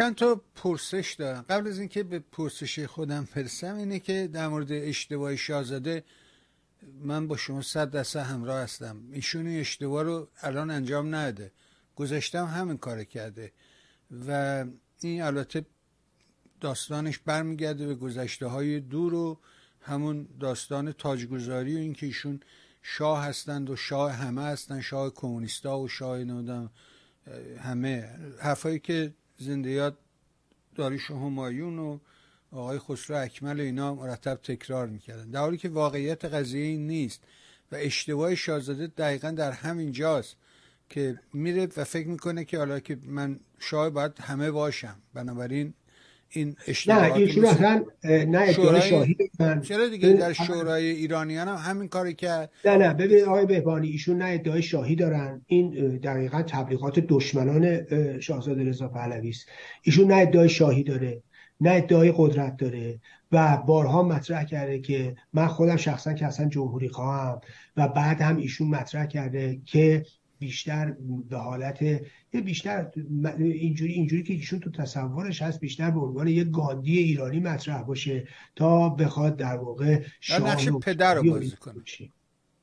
[0.00, 1.44] چند تا پرسش دارم.
[1.48, 6.04] قبل از اینکه به پرسش خودم برسم اینه که در مورد اشتباه شاهزاده
[7.02, 9.02] من با شما صد دسته همراه هستم.
[9.12, 11.52] ایشون اشتباه رو الان انجام نده.
[11.96, 13.52] گذاشتم همین کار کرده.
[14.28, 14.64] و
[15.00, 15.66] این البته
[16.60, 19.38] داستانش برمیگرده به گذشته های دور و
[19.80, 22.40] همون داستان تاجگذاری و اینکه ایشون
[22.82, 26.70] شاه هستند و شاه همه هستند شاه کمونیستا و شاه نودم
[27.58, 28.08] همه.
[28.38, 29.96] حرفایی که زندیات
[30.74, 31.98] داریش همایون و
[32.52, 35.30] آقای خسرو اکمل اینا مرتب تکرار می‌کردن.
[35.30, 37.24] در حالی که واقعیت قضیه این نیست
[37.72, 40.36] و اشتباه شاهزاده دقیقا در همین جاست
[40.88, 44.96] که میره و فکر می‌کنه که حالا که من شاه باید همه باشم.
[45.14, 45.74] بنابراین
[46.30, 49.60] این اشتباهات نه ایشون اصلا نه شاهی من.
[49.60, 54.16] چرا دیگه در شورای ایرانیان هم همین کاری کرد؟ نه نه ببین آقای بهبانی ایشون
[54.16, 55.42] نه ادعای شاهی دارن.
[55.46, 57.86] این دقیقا تبلیغات دشمنان
[58.20, 59.46] شاهزاده رضا پهلوی است.
[59.82, 61.22] ایشون نه ادعای شاهی داره
[61.60, 63.00] نه ادعای قدرت داره
[63.32, 67.40] و بارها مطرح کرده که من خودم شخصا که اصلا جمهوری خواهم
[67.76, 70.06] و بعد هم ایشون مطرح کرده که
[70.40, 70.96] بیشتر
[71.28, 72.90] به حالت یه بیشتر
[73.38, 78.28] اینجوری اینجوری که ایشون تو تصورش هست بیشتر به عنوان یه گاندی ایرانی مطرح باشه
[78.56, 80.02] تا بخواد در واقع
[80.40, 81.82] نقش پدر رو بازی کنه.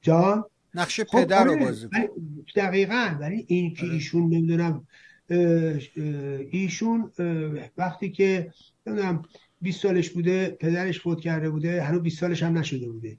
[0.01, 2.09] جان؟ نقش خب، پدر رو آره، بازی کنه.
[2.55, 3.93] دقیقا ولی این که آره.
[3.93, 4.87] ایشون نمی‌دونم
[6.51, 7.11] ایشون
[7.77, 8.51] وقتی که
[8.87, 9.21] نمی‌دونم
[9.61, 13.17] 20 سالش بوده پدرش فوت کرده بوده هنوز 20 سالش هم نشده بوده.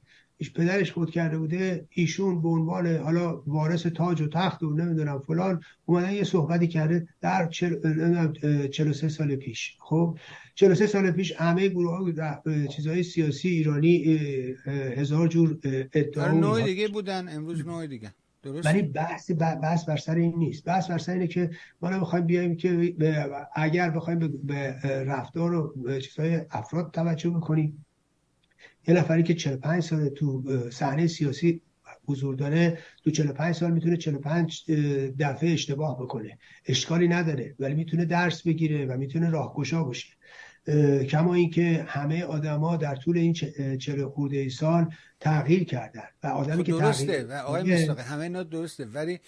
[0.55, 5.61] پدرش فوت کرده بوده ایشون به عنوان حالا وارث تاج و تخت و نمی‌دونم فلان
[5.85, 9.77] اومدن یه صحبتی کرده در 43 سال پیش.
[9.81, 10.19] خب
[10.55, 14.05] 43 سال پیش همه گروه ها چیزهای سیاسی ایرانی
[14.97, 15.59] هزار جور
[15.93, 18.13] ادعا نوع دیگه بودن امروز نوع دیگه.
[18.43, 19.31] درست؟ ولی بحث
[19.63, 20.65] بحث بر سر این نیست.
[20.65, 21.51] بحث بر سر اینه که
[21.83, 22.95] ما نمی‌خوایم بیایم که
[23.55, 27.85] اگر بخوایم به رفتار و چیزهای افراد توجه بکنیم.
[28.89, 31.63] یه نفری که 45 سال تو صحنه سیاسی
[32.07, 34.65] حضور داره تو 45 سال می‌تونه 45
[35.19, 36.39] دفعه اشتباه بکنه.
[36.67, 40.09] اشکالی نداره ولی می‌تونه درس بگیره و می‌تونه راهگشا باشه.
[41.11, 43.33] کما اینکه همه آدما در طول این
[43.79, 48.85] چهل خورده ای سال تغییر کردن و آدمی که درسته و آقای همه اینا درسته
[48.85, 49.21] ولی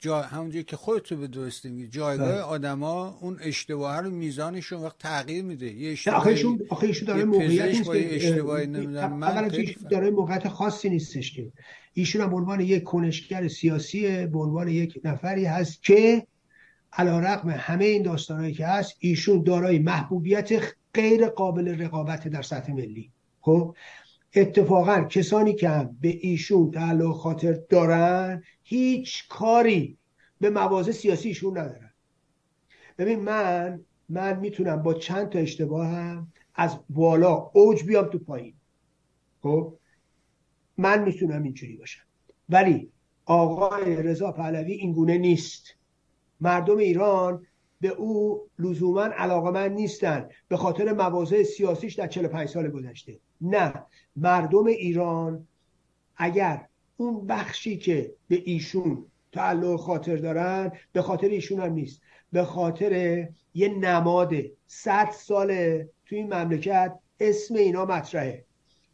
[0.00, 2.40] جا همونجوری که خودتو به درستی میگی جایگاه بله.
[2.40, 5.72] آدما اون اشتباه رو میزانشون وقت تغییر میده.
[5.72, 9.50] یه اشتباه آخه ایشون آخه ایشون داره موقعیت نیست اشتباهی نمی‌دونم من
[9.90, 11.52] داره موقعیت خاصی نیستش که.
[11.92, 16.26] ایشون هم به عنوان یک کنشگر سیاسی به عنوان یک نفری هست که
[16.92, 22.72] علا رقم همه این داستانهایی که هست ایشون دارای محبوبیت غیر قابل رقابت در سطح
[22.72, 23.10] ملی.
[23.40, 23.74] خب
[24.34, 29.98] اتفاقا کسانی که هم به ایشون تعلق خاطر دارن هیچ کاری
[30.40, 31.92] به مواضع سیاسی ایشون ندارن.
[32.98, 38.54] ببین من من می‌تونم با چند تا اشتباه هم از بالا اوج بیام تو پایین.
[39.42, 39.74] خب؟
[40.78, 42.02] من می‌تونم اینجوری باشم.
[42.48, 42.92] ولی
[43.24, 45.64] آقای رضا پهلوی اینگونه نیست.
[46.40, 47.46] مردم ایران
[47.80, 53.18] به او لزوما علاقه من نیستن به خاطر مواضع سیاسیش در 45 سال گذشته.
[53.40, 53.74] نه
[54.16, 55.46] مردم ایران
[56.16, 62.00] اگر اون بخشی که به ایشون تعلق خاطر دارن به خاطر ایشون هم نیست.
[62.32, 62.92] به خاطر
[63.54, 64.34] یه نماد
[64.66, 68.44] صد ساله توی این مملکت اسم اینا مطرحه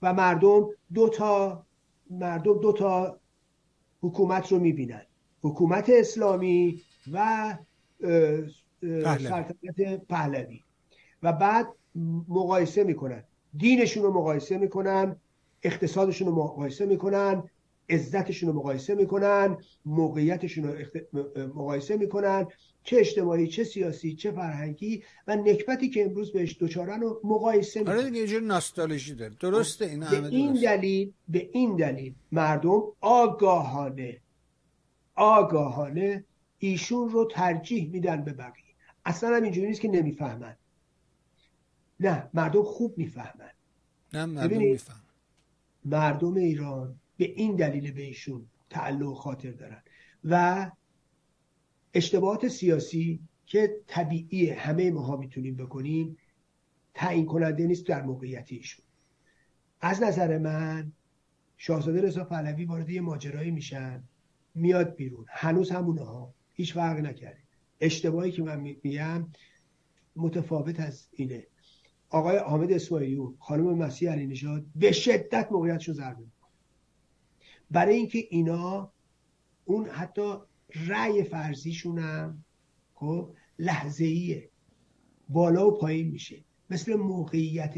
[0.02, 1.66] و مردم دو تا
[2.10, 3.18] مردم دو تا
[4.02, 5.02] حکومت رو می‌بینن.
[5.42, 6.82] حکومت اسلامی
[7.12, 7.58] و
[8.80, 10.60] سلطنت پهلوی.
[11.22, 11.66] و بعد
[12.28, 13.24] مقایسه می‌کنن.
[13.56, 15.16] دینشون رو مقایسه می‌کنن
[15.62, 17.42] اقتصادشون رو مقایسه می‌کنن
[17.92, 20.74] عزتشون رو مقایسه می‌کنن موقعیتشون رو
[21.54, 22.46] مقایسه می‌کنن
[22.84, 27.96] چه اجتماعی چه سیاسی چه فرهنگی و نکبتی که امروز بهش دوچارن رو مقایسه می‌کنن.
[27.96, 29.34] آره دیگه ناستالژی داره.
[29.40, 34.20] درسته این به این دلیل به این دلیل مردم آگاهانه
[35.14, 36.24] آگاهانه
[36.58, 38.74] ایشون رو ترجیح میدن به بقیه.
[39.04, 40.56] اصلا هم اینجوری نیست که نمی‌فهمن.
[42.00, 43.50] نه مردم خوب می‌فهمن.
[44.12, 45.00] نه مردم می‌فهمن.
[45.84, 49.82] مردم ایران به این دلیل به ایشون تعلق خاطر دارن.
[50.24, 50.70] و
[51.94, 56.16] اشتباهات سیاسی که طبیعی همه ماها می‌تونیم بکنیم
[56.94, 58.84] تعیین کننده نیست در موقعیت ایشون.
[59.80, 60.92] از نظر من
[61.56, 64.02] شاهزاده رضا پهلوی وارد یه ماجرایی میشن
[64.54, 65.26] میاد بیرون.
[65.28, 66.34] هنوز همونه ها.
[66.54, 67.42] هیچ فرق نکرده.
[67.80, 69.28] اشتباهی که من میگم
[70.16, 71.46] متفاوت از اینه.
[72.10, 76.24] آقای حامد اسماعیلیون خانم مسیح علی نژاد به شدت موقعیتشون ضربه
[77.72, 78.92] برای اینکه اینا
[79.64, 80.34] اون حتی
[80.86, 82.44] رأی فرضیشون هم
[82.94, 84.48] خب لحظه ایه
[85.28, 86.44] بالا و پایین میشه.
[86.70, 87.74] مثل موقعیت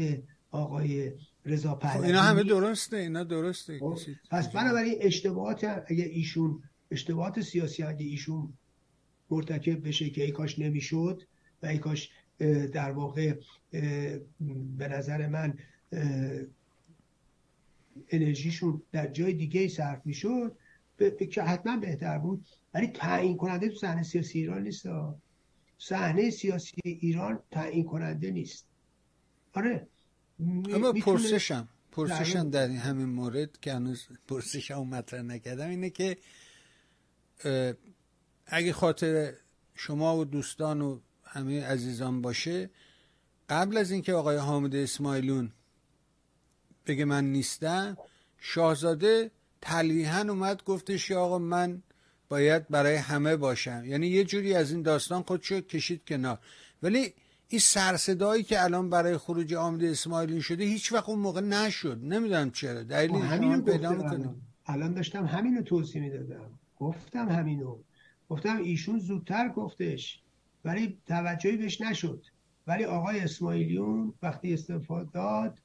[0.51, 1.11] آقای
[1.45, 2.07] رضا خب، پهلوی.
[2.07, 3.79] اینا همه درسته اینا درسته.
[3.79, 3.97] خب،
[4.31, 8.53] پس بنابراین اشتباهات اگه ایشون اشتباهات سیاسی اگه ایشون
[9.29, 11.21] مرتکب بشه که ای کاش نمی‌شد
[11.63, 12.09] و ای کاش
[12.73, 13.39] در واقع
[14.77, 15.53] به نظر من
[18.09, 20.55] انرژیشون در جای دیگه صرف می‌شد
[21.31, 22.45] که حتما بهتر بود.
[22.73, 24.85] ولی تعیین کننده تو صحنه سیاسی ایران نیست
[25.77, 28.67] صحنه سیاسی ایران تعیین کننده نیست.
[29.53, 29.87] آره.
[30.73, 36.17] اما پرسشم پرسشم در این همین مورد که هنوز پرسشم مطرح نکردم اینه که
[38.45, 39.33] اگه خاطر
[39.75, 42.69] شما و دوستان و همه عزیزان باشه
[43.49, 45.51] قبل از اینکه آقای حامد اسماعیلون
[46.85, 47.97] بگه من نیستم.
[48.39, 51.81] شاهزاده تلیحا اومد گفتش که آقا من
[52.29, 53.83] باید برای همه باشم.
[53.85, 56.39] یعنی یه جوری از این داستان خودشو کشید کنار.
[56.83, 57.13] ولی
[57.47, 61.99] این سرصدایی که الان برای خروج آمد اسماعیلون شده هیچ وقت اون موقع نشد.
[62.03, 62.79] نمی‌دونم چرا.
[62.79, 66.59] همینو پیدا می‌کنیم الان داشتم همینو توضیح می‌دادم.
[66.77, 67.77] گفتم همینو.
[68.29, 70.21] گفتم ایشون زودتر گفتش.
[70.65, 72.25] ولی توجهی بهش نشد.
[72.67, 75.59] ولی آقای اسماعیلیون وقتی استفاده داد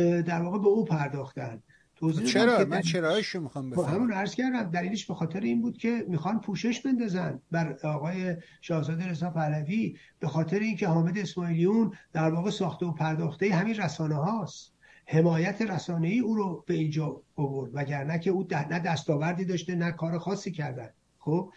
[0.00, 1.62] در واقع به او پرداختن.
[1.96, 3.94] توضیح چرا؟ من چرایشو می‌خوام خب، بفهمم.
[3.94, 4.62] همون عرض کردم.
[4.62, 10.28] دلیلش به خاطر این بود که می‌خوان پوشش بندازن بر آقای شاهزاده رضا پهلوی به
[10.28, 14.72] خاطر اینکه حامد اسماعیلیون در واقع ساخته و پرداخته همین رسانه هاست.
[15.06, 19.92] حمایت رسانه ای او رو به اینجا آورد وگرنه که او نه دستاوردی داشته نه
[19.92, 20.88] کار خاصی کردن.
[21.18, 21.52] خب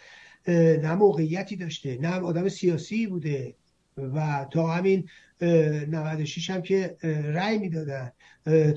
[0.48, 3.56] نه موقعیتی داشته نه آدم سیاسی بوده
[3.98, 5.10] و تا همین
[5.42, 6.98] 96 هم که
[7.34, 8.12] رأی می‌دادن.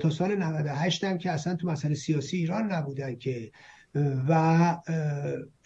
[0.00, 3.52] تا سال 98 هم که اصلا تو مسئله سیاسی ایران نبودن که.
[4.28, 4.76] و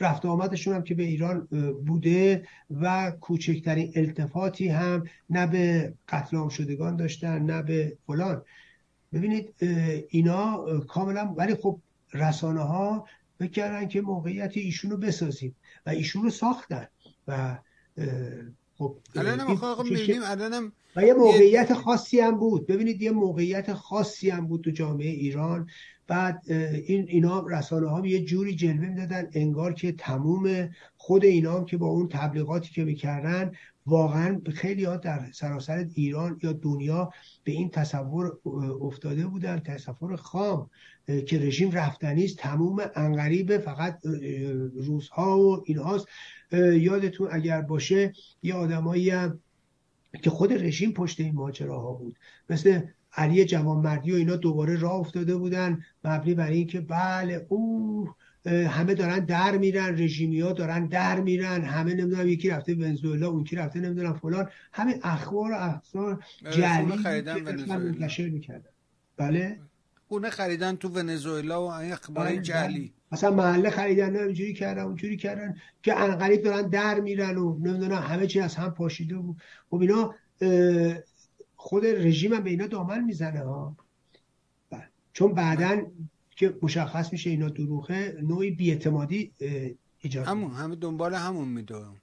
[0.00, 1.49] رفت آمدشون هم که به ایران
[1.87, 8.43] بوده و کوچکترین التفاتی هم نه به قتل عام شدگان داشتن نه به فلان.
[9.12, 9.55] ببینید
[10.09, 11.81] اینا کاملا ولی خب
[12.15, 13.06] رسانه ها
[13.41, 15.56] بکردن که موقعیت ایشون بسازیم
[15.87, 16.87] و ایشون رو ساختن
[17.29, 17.59] و
[18.82, 22.67] خب الانم و یه موقعیت خاصی هم بود.
[22.67, 25.69] ببینید یه موقعیت خاصی هم بود تو جامعه ایران.
[26.06, 26.43] بعد
[26.87, 31.76] این اینا رسانه ها یه جوری جلوه می‌دادن انگار که تموم خود اینا هم که
[31.76, 33.52] با اون تبلیغاتی که می‌کردن
[33.87, 37.10] واقعا خیلی ها در سراسر ایران یا دنیا
[37.44, 38.38] به این تصور
[38.81, 39.58] افتاده بودن.
[39.58, 40.70] تصور خام
[41.26, 43.99] که رژیم رفتنی است تموم انقریب فقط
[44.75, 46.06] روزها و اینهاست.
[46.52, 48.12] یادتون اگر باشه
[48.43, 49.40] یه آدمایی هم
[50.22, 52.19] که خود رژیم پشت این ماجراها بود.
[52.50, 52.81] مثل
[53.17, 55.82] علی جوانمردی و اینا دوباره راه افتاده بودن.
[56.05, 58.09] مبنی بر اینکه بله او
[58.47, 63.44] همه دارن در میرن رژیمی ها دارن در میرن همه نمی‌دونم یکی رفته ونزوئلا اون
[63.44, 64.49] کی رفته نمی‌دونم فلان.
[64.73, 66.93] همه اخبار و اخبار جعلی
[67.67, 68.70] منتشر می‌کردن
[69.17, 69.59] بله؟
[70.09, 72.79] خونه خریدن تو ونزوئلا و اخبار بله، جعلی.
[72.79, 72.91] بله.
[73.12, 78.26] مثلا محله خریدن اینجوری کردن اونجوری کردن که انقریب دارن در میرن و نمی‌دونم همه
[78.26, 79.37] چی از هم پاشیده بود.
[79.70, 80.14] خب اینا
[81.64, 83.76] خود رژیم هم به اینا دامن می‌زنه ها.
[84.70, 84.88] بله.
[85.12, 85.87] چون بعدا
[86.31, 89.32] که مشخص میشه اینا دروغه نوعی بیاعتمادی
[89.99, 91.97] ایجاد همون همه دنبال همون می‌دونم